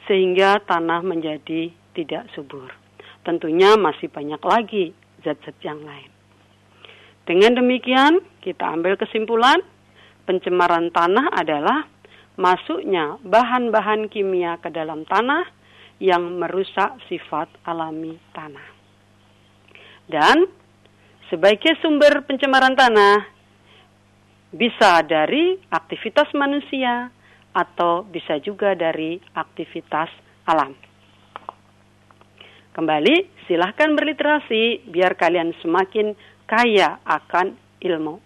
sehingga 0.06 0.62
tanah 0.64 1.02
menjadi 1.02 1.74
tidak 1.98 2.30
subur. 2.38 2.83
Tentunya 3.24 3.80
masih 3.80 4.12
banyak 4.12 4.40
lagi 4.44 4.92
zat-zat 5.24 5.56
yang 5.64 5.80
lain. 5.84 6.12
Dengan 7.24 7.56
demikian, 7.56 8.20
kita 8.44 8.68
ambil 8.68 9.00
kesimpulan 9.00 9.64
pencemaran 10.28 10.92
tanah 10.92 11.32
adalah 11.32 11.88
masuknya 12.36 13.16
bahan-bahan 13.24 14.12
kimia 14.12 14.60
ke 14.60 14.68
dalam 14.68 15.08
tanah 15.08 15.48
yang 16.04 16.36
merusak 16.36 17.00
sifat 17.08 17.48
alami 17.64 18.20
tanah. 18.36 18.68
Dan 20.04 20.52
sebagai 21.32 21.80
sumber 21.80 22.28
pencemaran 22.28 22.76
tanah 22.76 23.24
bisa 24.52 25.00
dari 25.08 25.56
aktivitas 25.72 26.28
manusia 26.36 27.08
atau 27.56 28.04
bisa 28.04 28.36
juga 28.44 28.76
dari 28.76 29.22
aktivitas 29.32 30.12
alam. 30.44 30.93
Kembali, 32.74 33.46
silahkan 33.46 33.94
berliterasi 33.94 34.90
biar 34.90 35.14
kalian 35.14 35.54
semakin 35.62 36.18
kaya 36.50 36.98
akan 37.06 37.54
ilmu. 37.78 38.18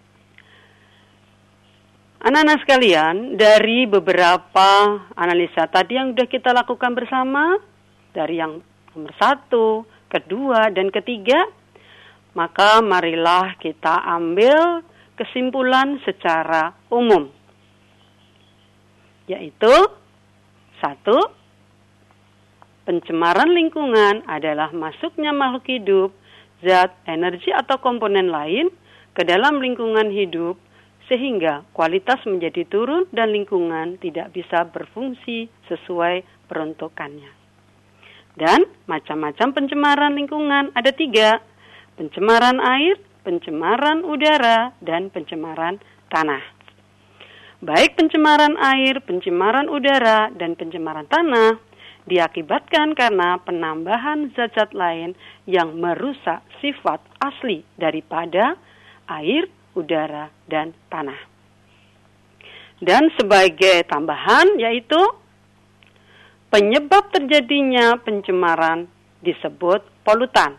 Anak-anak 2.24 2.64
sekalian, 2.64 3.36
dari 3.36 3.84
beberapa 3.84 5.04
analisa 5.12 5.68
tadi 5.68 6.00
yang 6.00 6.16
sudah 6.16 6.28
kita 6.32 6.56
lakukan 6.56 6.96
bersama, 6.96 7.60
dari 8.16 8.40
yang 8.40 8.64
nomor 8.96 9.12
satu, 9.20 9.84
kedua, 10.08 10.72
dan 10.72 10.88
ketiga, 10.96 11.44
maka 12.32 12.80
marilah 12.80 13.52
kita 13.60 14.00
ambil 14.16 14.80
kesimpulan 15.14 16.00
secara 16.08 16.72
umum. 16.88 17.28
Yaitu, 19.28 19.74
satu, 20.80 21.37
pencemaran 22.88 23.52
lingkungan 23.52 24.24
adalah 24.24 24.72
masuknya 24.72 25.28
makhluk 25.36 25.68
hidup, 25.68 26.10
zat, 26.64 26.96
energi, 27.04 27.52
atau 27.52 27.76
komponen 27.84 28.32
lain 28.32 28.72
ke 29.12 29.28
dalam 29.28 29.60
lingkungan 29.60 30.08
hidup 30.08 30.56
sehingga 31.12 31.68
kualitas 31.76 32.16
menjadi 32.24 32.64
turun 32.64 33.04
dan 33.12 33.36
lingkungan 33.36 34.00
tidak 34.00 34.32
bisa 34.32 34.64
berfungsi 34.72 35.52
sesuai 35.68 36.24
peruntukannya. 36.48 37.28
Dan 38.40 38.64
macam-macam 38.88 39.52
pencemaran 39.52 40.16
lingkungan 40.16 40.72
ada 40.72 40.88
tiga, 40.88 41.44
pencemaran 42.00 42.56
air, 42.56 42.96
pencemaran 43.20 44.00
udara, 44.00 44.72
dan 44.80 45.12
pencemaran 45.12 45.76
tanah. 46.08 46.40
Baik 47.60 48.00
pencemaran 48.00 48.56
air, 48.56 49.02
pencemaran 49.04 49.66
udara, 49.68 50.30
dan 50.32 50.54
pencemaran 50.54 51.04
tanah 51.10 51.67
diakibatkan 52.08 52.96
karena 52.96 53.36
penambahan 53.44 54.32
zat-zat 54.32 54.72
lain 54.72 55.12
yang 55.44 55.76
merusak 55.76 56.40
sifat 56.58 56.98
asli 57.20 57.62
daripada 57.76 58.56
air, 59.06 59.46
udara, 59.76 60.32
dan 60.48 60.72
tanah. 60.88 61.20
Dan 62.80 63.10
sebagai 63.18 63.84
tambahan 63.86 64.56
yaitu 64.56 64.98
penyebab 66.48 67.12
terjadinya 67.12 68.00
pencemaran 68.00 68.88
disebut 69.20 69.84
polutan. 70.06 70.56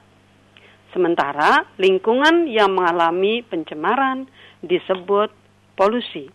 Sementara 0.93 1.69
lingkungan 1.77 2.49
yang 2.49 2.73
mengalami 2.73 3.45
pencemaran 3.45 4.25
disebut 4.59 5.31
polusi. 5.77 6.27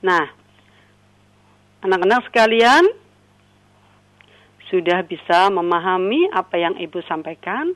Nah, 0.00 0.39
anak-anak 1.80 2.28
sekalian 2.28 2.84
sudah 4.68 5.02
bisa 5.02 5.50
memahami 5.50 6.30
apa 6.30 6.54
yang 6.60 6.78
Ibu 6.78 7.02
sampaikan? 7.08 7.74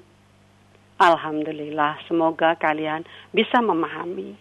Alhamdulillah, 0.94 1.98
semoga 2.06 2.54
kalian 2.54 3.02
bisa 3.34 3.58
memahami. 3.58 4.38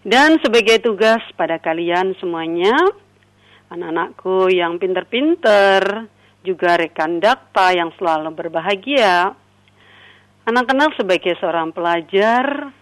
Dan 0.00 0.40
sebagai 0.40 0.80
tugas 0.80 1.20
pada 1.36 1.60
kalian 1.60 2.16
semuanya, 2.16 2.72
anak-anakku 3.68 4.48
yang 4.48 4.80
pinter-pinter, 4.80 6.08
juga 6.40 6.80
rekan 6.80 7.20
dakta 7.20 7.76
yang 7.76 7.92
selalu 8.00 8.32
berbahagia, 8.32 9.36
anak-anak 10.48 10.96
sebagai 10.96 11.36
seorang 11.36 11.76
pelajar, 11.76 12.72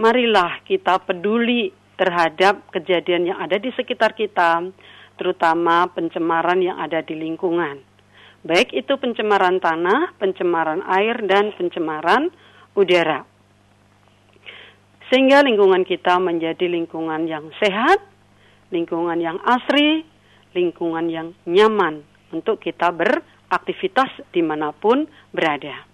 marilah 0.00 0.64
kita 0.64 0.96
peduli 1.04 1.68
terhadap 1.98 2.62
kejadian 2.70 3.34
yang 3.34 3.38
ada 3.42 3.58
di 3.58 3.74
sekitar 3.74 4.14
kita, 4.14 4.62
terutama 5.18 5.90
pencemaran 5.90 6.62
yang 6.62 6.78
ada 6.78 7.02
di 7.02 7.18
lingkungan 7.18 7.88
baik 8.46 8.70
itu 8.74 8.94
pencemaran 8.98 9.58
tanah, 9.58 10.14
pencemaran 10.20 10.84
air, 10.86 11.18
dan 11.26 11.50
pencemaran 11.56 12.30
udara. 12.78 13.26
Sehingga 15.08 15.40
lingkungan 15.42 15.88
kita 15.88 16.20
menjadi 16.20 16.68
lingkungan 16.68 17.24
yang 17.24 17.48
sehat, 17.58 18.04
lingkungan 18.68 19.18
yang 19.18 19.40
asri, 19.40 20.04
lingkungan 20.52 21.08
yang 21.08 21.28
nyaman 21.48 22.04
untuk 22.28 22.60
kita 22.60 22.92
beraktivitas 22.92 24.12
di 24.32 24.44
mana 24.44 24.70
pun 24.76 25.08
berada. 25.32 25.88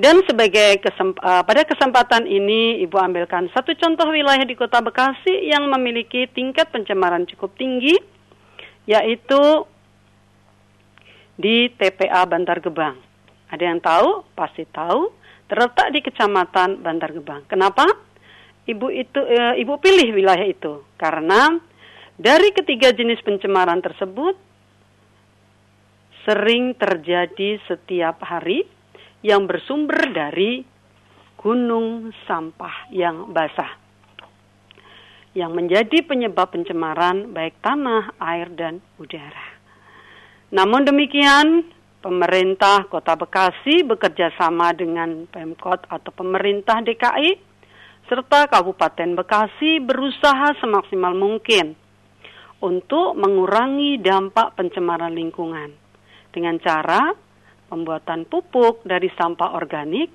Dan 0.00 0.24
sebagai 0.24 0.80
kesemp 0.80 1.20
uh, 1.20 1.44
pada 1.44 1.60
kesempatan 1.68 2.24
ini 2.24 2.80
Ibu 2.88 2.96
ambilkan 2.96 3.52
satu 3.52 3.76
contoh 3.76 4.08
wilayah 4.08 4.48
di 4.48 4.56
Kota 4.56 4.80
Bekasi 4.80 5.52
yang 5.52 5.68
memiliki 5.68 6.24
tingkat 6.32 6.72
pencemaran 6.72 7.28
cukup 7.28 7.52
tinggi 7.60 8.00
yaitu 8.88 9.68
di 11.36 11.68
TPA 11.76 12.24
Bantar 12.24 12.64
Gebang. 12.64 12.96
Ada 13.52 13.60
yang 13.60 13.84
tahu? 13.84 14.24
Pasti 14.32 14.64
tahu. 14.72 15.12
Terletak 15.52 15.92
di 15.92 16.00
Kecamatan 16.00 16.80
Bantar 16.80 17.12
Gebang. 17.12 17.44
Kenapa? 17.44 17.84
Ibu 18.64 18.88
itu 18.96 19.20
e, 19.20 19.60
ibu 19.60 19.76
pilih 19.76 20.16
wilayah 20.16 20.48
itu 20.48 20.80
karena 20.96 21.60
dari 22.16 22.56
ketiga 22.56 22.88
jenis 22.96 23.20
pencemaran 23.20 23.84
tersebut 23.84 24.32
sering 26.24 26.72
terjadi 26.72 27.60
setiap 27.68 28.24
hari 28.24 28.79
yang 29.20 29.44
bersumber 29.44 30.10
dari 30.12 30.64
gunung 31.36 32.12
sampah 32.28 32.92
yang 32.92 33.32
basah 33.32 33.80
yang 35.30 35.54
menjadi 35.54 36.02
penyebab 36.02 36.50
pencemaran 36.50 37.30
baik 37.30 37.54
tanah, 37.62 38.18
air, 38.18 38.50
dan 38.50 38.82
udara. 38.98 39.46
Namun 40.50 40.82
demikian, 40.82 41.70
pemerintah 42.02 42.90
Kota 42.90 43.14
Bekasi 43.14 43.86
bekerja 43.86 44.34
sama 44.34 44.74
dengan 44.74 45.30
Pemkot 45.30 45.86
atau 45.86 46.10
pemerintah 46.10 46.82
DKI 46.82 47.38
serta 48.10 48.50
Kabupaten 48.50 49.14
Bekasi 49.14 49.78
berusaha 49.78 50.58
semaksimal 50.58 51.14
mungkin 51.14 51.78
untuk 52.58 53.14
mengurangi 53.14 54.02
dampak 54.02 54.58
pencemaran 54.58 55.14
lingkungan 55.14 55.70
dengan 56.34 56.58
cara 56.58 57.14
pembuatan 57.70 58.26
pupuk 58.26 58.82
dari 58.82 59.06
sampah 59.14 59.54
organik, 59.54 60.10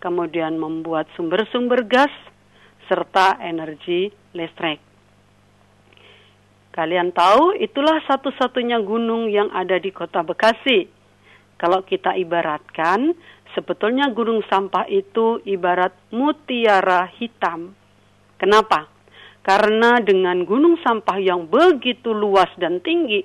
kemudian 0.00 0.56
membuat 0.56 1.06
sumber-sumber 1.14 1.84
gas 1.84 2.10
serta 2.88 3.36
energi 3.44 4.08
listrik. 4.32 4.80
Kalian 6.72 7.12
tahu 7.12 7.60
itulah 7.60 8.00
satu-satunya 8.08 8.80
gunung 8.80 9.28
yang 9.28 9.52
ada 9.52 9.76
di 9.76 9.92
kota 9.92 10.24
Bekasi. 10.24 10.88
Kalau 11.60 11.84
kita 11.84 12.16
ibaratkan, 12.16 13.12
sebetulnya 13.52 14.08
gunung 14.14 14.40
sampah 14.48 14.88
itu 14.88 15.42
ibarat 15.44 15.92
mutiara 16.08 17.10
hitam. 17.20 17.76
Kenapa? 18.40 18.88
Karena 19.44 20.00
dengan 20.00 20.46
gunung 20.48 20.80
sampah 20.80 21.20
yang 21.20 21.50
begitu 21.50 22.16
luas 22.16 22.48
dan 22.56 22.80
tinggi, 22.80 23.20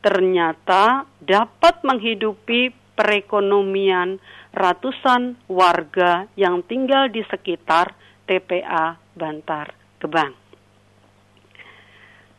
ternyata 0.00 1.06
dapat 1.18 1.82
menghidupi 1.82 2.70
perekonomian 2.94 4.18
ratusan 4.50 5.38
warga 5.46 6.26
yang 6.34 6.66
tinggal 6.66 7.06
di 7.06 7.22
sekitar 7.26 7.94
TPA 8.26 8.98
Bantar 9.14 9.70
Gebang. 10.02 10.34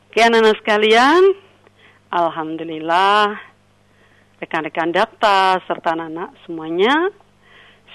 Oke 0.10 0.20
anak-anak 0.26 0.58
sekalian, 0.60 1.22
Alhamdulillah 2.10 3.50
rekan-rekan 4.40 4.96
dakta 4.96 5.60
serta 5.68 5.94
anak-anak 5.94 6.32
semuanya. 6.48 7.12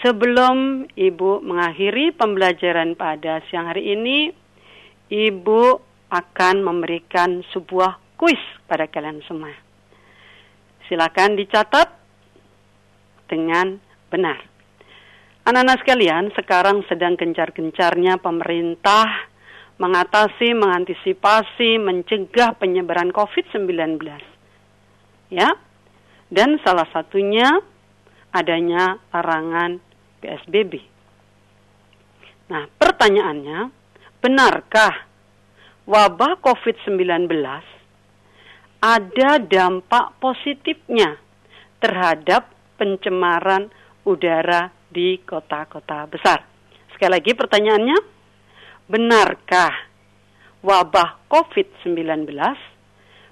Sebelum 0.04 0.84
Ibu 0.92 1.40
mengakhiri 1.40 2.12
pembelajaran 2.12 2.92
pada 2.98 3.40
siang 3.48 3.72
hari 3.72 3.96
ini, 3.96 4.28
Ibu 5.08 5.80
akan 6.12 6.56
memberikan 6.60 7.40
sebuah 7.50 8.03
kuis 8.18 8.40
pada 8.66 8.86
kalian 8.86 9.20
semua. 9.26 9.52
Silakan 10.86 11.36
dicatat 11.40 11.88
dengan 13.28 13.80
benar. 14.12 14.38
Anak-anak 15.44 15.84
sekalian, 15.84 16.32
sekarang 16.32 16.84
sedang 16.88 17.20
gencar-gencarnya 17.20 18.16
pemerintah 18.16 19.28
mengatasi, 19.76 20.56
mengantisipasi, 20.56 21.76
mencegah 21.82 22.56
penyebaran 22.56 23.12
COVID-19. 23.12 24.00
Ya. 25.28 25.52
Dan 26.32 26.58
salah 26.64 26.88
satunya 26.90 27.60
adanya 28.32 28.98
larangan 29.12 29.78
PSBB. 30.24 30.80
Nah, 32.50 32.66
pertanyaannya, 32.80 33.70
benarkah 34.24 35.06
wabah 35.84 36.40
COVID-19 36.40 37.28
ada 38.84 39.40
dampak 39.40 40.20
positifnya 40.20 41.16
terhadap 41.80 42.52
pencemaran 42.76 43.72
udara 44.04 44.68
di 44.92 45.16
kota-kota 45.24 46.04
besar? 46.04 46.44
Sekali 46.92 47.16
lagi 47.16 47.32
pertanyaannya, 47.32 47.98
benarkah 48.84 49.72
wabah 50.60 51.24
COVID-19 51.32 52.28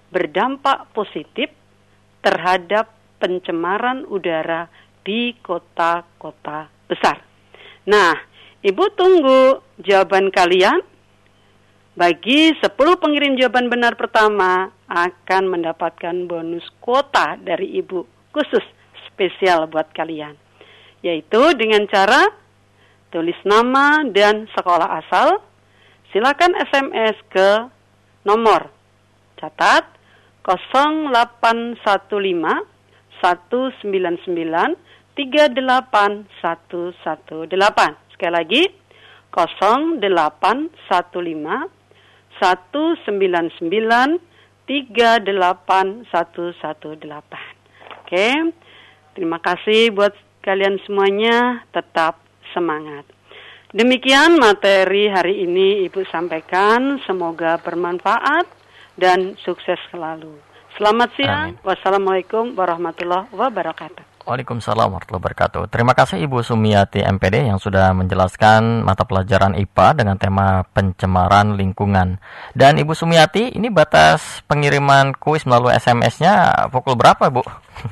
berdampak 0.09 0.88
positif 0.97 1.53
terhadap 2.25 2.88
pencemaran 3.21 4.09
udara 4.09 4.73
di 5.05 5.37
kota-kota 5.45 6.73
besar? 6.88 7.21
Nah, 7.85 8.33
Ibu 8.62 8.95
tunggu 8.95 9.59
jawaban 9.83 10.31
kalian. 10.31 10.79
Bagi 11.99 12.55
10 12.55 12.73
pengirim 13.03 13.35
jawaban 13.35 13.67
benar 13.67 13.99
pertama 13.99 14.71
akan 14.92 15.48
mendapatkan 15.48 16.28
bonus 16.28 16.68
kuota 16.85 17.40
dari 17.40 17.81
Ibu 17.81 18.05
khusus 18.37 18.61
spesial 19.09 19.64
buat 19.72 19.88
kalian. 19.96 20.37
Yaitu 21.00 21.57
dengan 21.57 21.88
cara 21.88 22.28
tulis 23.09 23.40
nama 23.48 24.05
dan 24.12 24.44
sekolah 24.52 25.00
asal, 25.00 25.40
silakan 26.12 26.52
SMS 26.68 27.16
ke 27.33 27.72
nomor 28.28 28.68
catat 29.40 29.88
0815 30.44 32.68
199 33.22 34.74
38118. 35.16 36.26
Sekali 38.12 38.33
lagi 38.33 38.68
0815 39.33 41.81
199 42.40 44.32
38118. 44.66 46.07
Oke. 48.03 48.29
Terima 49.12 49.38
kasih 49.42 49.92
buat 49.92 50.14
kalian 50.44 50.79
semuanya. 50.85 51.64
Tetap 51.72 52.20
semangat. 52.53 53.05
Demikian 53.72 54.37
materi 54.37 55.09
hari 55.09 55.48
ini 55.48 55.88
Ibu 55.88 56.05
sampaikan. 56.12 57.01
Semoga 57.09 57.57
bermanfaat 57.57 58.44
dan 59.01 59.35
sukses 59.40 59.81
selalu. 59.88 60.37
Selamat 60.77 61.09
siang. 61.16 61.57
Amin. 61.57 61.64
Wassalamualaikum 61.64 62.53
warahmatullahi 62.53 63.33
wabarakatuh. 63.33 64.12
Waalaikumsalam 64.22 64.94
warahmatullahi 64.94 65.18
wabarakatuh. 65.18 65.62
Terima 65.66 65.98
kasih 65.98 66.22
Ibu 66.22 66.46
Sumiati 66.46 67.02
MPD 67.02 67.50
yang 67.50 67.58
sudah 67.58 67.90
menjelaskan 67.90 68.87
mata 68.87 69.02
pelajaran 69.02 69.58
IPA 69.58 69.98
dengan 69.98 70.14
tema 70.14 70.62
pencemaran 70.70 71.58
lingkungan. 71.58 72.22
Dan 72.54 72.78
Ibu 72.78 72.94
Sumiati, 72.94 73.50
ini 73.50 73.66
batas 73.66 74.46
pengiriman 74.46 75.18
kuis 75.18 75.42
melalui 75.42 75.74
SMS-nya 75.74 76.68
pukul 76.70 76.94
berapa, 76.94 77.35
Bu? 77.35 77.42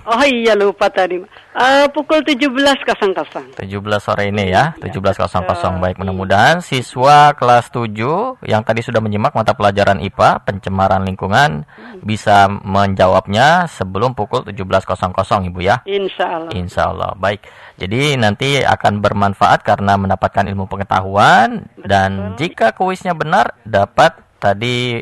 Oh 0.06 0.24
iya 0.26 0.54
lupa 0.54 0.86
tadi. 0.90 1.18
Uh, 1.50 1.86
pukul 1.90 2.22
17.00. 2.22 3.58
17 3.58 3.58
sore 3.98 4.30
ini 4.30 4.54
ya, 4.54 4.74
17.00. 4.78 5.26
Ya, 5.42 5.70
Baik, 5.82 5.96
mudah-mudahan 5.98 6.62
siswa 6.62 7.34
kelas 7.34 7.74
7 7.74 8.38
yang 8.46 8.62
tadi 8.62 8.86
sudah 8.86 9.02
menyimak 9.02 9.34
mata 9.34 9.52
pelajaran 9.54 9.98
IPA 9.98 10.46
pencemaran 10.46 11.02
lingkungan 11.02 11.66
hmm. 11.66 12.06
bisa 12.06 12.46
menjawabnya 12.46 13.66
sebelum 13.66 14.14
pukul 14.14 14.46
17.00 14.46 15.50
Ibu 15.50 15.60
ya. 15.62 15.82
Insya 15.84 16.26
Allah. 16.38 16.50
Insya 16.54 16.82
Allah. 16.90 17.10
Baik. 17.18 17.42
Jadi 17.80 18.14
nanti 18.14 18.60
akan 18.62 19.00
bermanfaat 19.02 19.66
karena 19.66 19.96
mendapatkan 19.96 20.46
ilmu 20.46 20.68
pengetahuan 20.70 21.66
Betul. 21.66 21.88
dan 21.88 22.10
jika 22.38 22.76
kuisnya 22.76 23.16
benar 23.16 23.56
dapat 23.66 24.14
tadi 24.40 25.00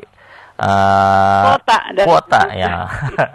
uh, 0.58 1.56
kuota, 1.56 1.76
kuota 2.04 2.42
ya. 2.54 2.86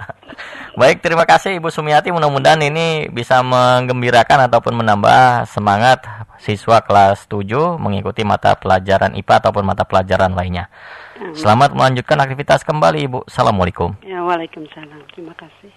Baik, 0.80 1.06
terima 1.06 1.30
kasih 1.30 1.62
Ibu 1.62 1.70
Sumiati. 1.70 2.10
Mudah-mudahan 2.10 2.58
ini 2.66 3.06
bisa 3.14 3.46
menggembirakan 3.46 4.50
ataupun 4.50 4.74
menambah 4.74 5.46
semangat 5.46 6.02
siswa 6.42 6.82
kelas 6.82 7.30
7 7.30 7.78
mengikuti 7.78 8.26
mata 8.26 8.58
pelajaran 8.58 9.14
IPA 9.14 9.36
ataupun 9.46 9.64
mata 9.64 9.86
pelajaran 9.86 10.34
lainnya. 10.34 10.74
Selamat 11.38 11.78
melanjutkan 11.78 12.18
aktivitas 12.20 12.66
kembali 12.66 13.06
Ibu. 13.06 13.30
Assalamualaikum. 13.30 13.96
Ya, 14.02 14.26
Waalaikumsalam. 14.26 15.06
Terima 15.14 15.38
kasih. 15.38 15.72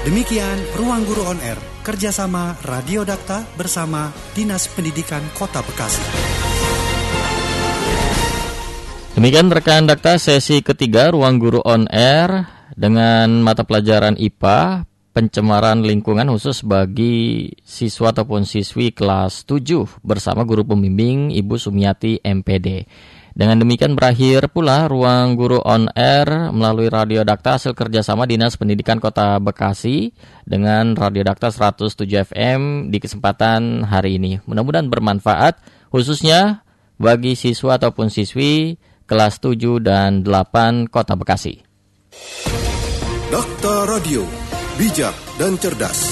Demikian 0.00 0.56
Ruang 0.80 1.04
Guru 1.04 1.28
On 1.28 1.36
Air, 1.44 1.60
kerjasama 1.84 2.56
Radio 2.64 3.04
Dakta 3.04 3.44
bersama 3.60 4.08
Dinas 4.32 4.64
Pendidikan 4.72 5.20
Kota 5.36 5.60
Bekasi. 5.60 6.39
Demikian 9.20 9.52
rekan 9.52 9.84
Dakta 9.84 10.16
sesi 10.16 10.64
ketiga 10.64 11.12
Ruang 11.12 11.36
Guru 11.36 11.60
On 11.68 11.84
Air 11.92 12.48
dengan 12.72 13.44
mata 13.44 13.68
pelajaran 13.68 14.16
IPA 14.16 14.88
pencemaran 15.12 15.84
lingkungan 15.84 16.24
khusus 16.32 16.64
bagi 16.64 17.52
siswa 17.60 18.16
ataupun 18.16 18.48
siswi 18.48 18.96
kelas 18.96 19.44
7 19.44 20.00
bersama 20.00 20.40
guru 20.48 20.64
pembimbing 20.64 21.36
Ibu 21.36 21.60
Sumiati 21.60 22.16
MPD. 22.24 22.88
Dengan 23.36 23.60
demikian 23.60 23.92
berakhir 23.92 24.48
pula 24.48 24.88
ruang 24.88 25.36
guru 25.36 25.60
on 25.68 25.92
air 25.92 26.48
melalui 26.56 26.88
Radio 26.88 27.20
Dakta 27.20 27.60
hasil 27.60 27.76
kerjasama 27.76 28.24
Dinas 28.24 28.56
Pendidikan 28.56 29.04
Kota 29.04 29.36
Bekasi 29.36 30.16
dengan 30.48 30.96
Radio 30.96 31.28
Dakta 31.28 31.52
107 31.52 32.08
FM 32.08 32.88
di 32.88 32.96
kesempatan 32.96 33.84
hari 33.84 34.16
ini. 34.16 34.40
Mudah-mudahan 34.48 34.88
bermanfaat 34.88 35.60
khususnya 35.92 36.64
bagi 36.96 37.36
siswa 37.36 37.76
ataupun 37.76 38.08
siswi 38.08 38.80
kelas 39.10 39.42
7 39.42 39.82
dan 39.82 40.22
8 40.22 40.86
Kota 40.86 41.18
Bekasi. 41.18 41.58
Dakta 43.34 43.90
Radio, 43.90 44.22
bijak 44.78 45.18
dan 45.34 45.58
cerdas. 45.58 46.10